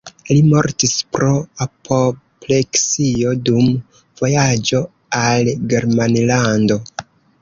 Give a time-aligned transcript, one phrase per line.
[0.27, 1.27] Li mortis pro
[1.65, 3.69] apopleksio dum
[4.23, 4.83] vojaĝo
[5.23, 6.81] al Germanlando.